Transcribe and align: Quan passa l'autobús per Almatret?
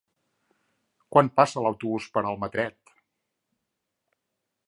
Quan 1.15 1.29
passa 1.41 1.63
l'autobús 1.65 2.07
per 2.17 2.25
Almatret? 2.31 2.95